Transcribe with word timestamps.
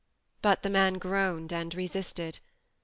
But 0.41 0.63
the 0.63 0.69
man 0.71 0.95
groaned 0.95 1.53
and 1.53 1.75
resisted. 1.75 2.39